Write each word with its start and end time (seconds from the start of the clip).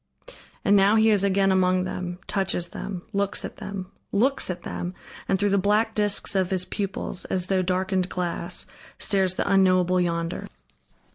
And 0.65 0.75
now 0.75 0.95
he 0.95 1.11
is 1.11 1.23
again 1.23 1.51
among 1.51 1.83
them, 1.83 2.17
touches 2.25 2.69
them, 2.69 3.03
looks 3.13 3.45
at 3.45 3.57
them, 3.57 3.91
looks 4.11 4.49
at 4.49 4.63
them! 4.63 4.95
and 5.29 5.37
through 5.37 5.51
the 5.51 5.59
black 5.59 5.93
discs 5.93 6.33
of 6.33 6.49
his 6.49 6.65
pupils, 6.65 7.25
as 7.25 7.45
through 7.45 7.61
darkened 7.61 8.09
glass, 8.09 8.65
stares 8.97 9.35
the 9.35 9.47
unknowable 9.47 10.01
Yonder. 10.01 10.45